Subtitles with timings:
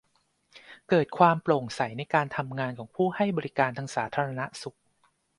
[0.89, 4.77] เกิดความโปร่งใสในการทำงานของผู้ให้บริการทางสาธารณสุข